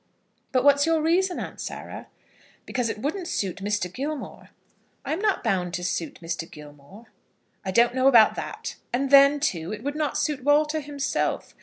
"But 0.51 0.63
what's 0.63 0.87
your 0.87 0.99
reason, 0.99 1.39
Aunt 1.39 1.61
Sarah?" 1.61 2.07
"Because 2.65 2.89
it 2.89 2.97
wouldn't 2.97 3.27
suit 3.27 3.57
Mr. 3.57 3.85
Gilmore." 3.93 4.49
"I 5.05 5.13
am 5.13 5.19
not 5.21 5.43
bound 5.43 5.75
to 5.75 5.83
suit 5.83 6.17
Mr. 6.23 6.49
Gilmore." 6.49 7.11
"I 7.63 7.69
don't 7.69 7.93
know 7.93 8.07
about 8.07 8.33
that. 8.35 8.77
And 8.91 9.11
then, 9.11 9.39
too, 9.39 9.71
it 9.71 9.83
would 9.83 9.93
not 9.95 10.17
suit 10.17 10.43
Walter 10.43 10.79
himself. 10.79 11.53